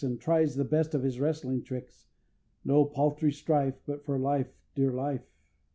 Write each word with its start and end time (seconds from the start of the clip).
And 0.03 0.19
tries 0.19 0.55
the 0.55 0.65
best 0.65 0.95
of 0.95 1.03
his 1.03 1.19
wrestling 1.19 1.61
tricks, 1.61 2.07
No 2.65 2.85
paltry 2.85 3.31
strife, 3.31 3.75
But 3.85 4.03
for 4.03 4.17
life, 4.17 4.51
dear 4.73 4.91
life. 4.91 5.29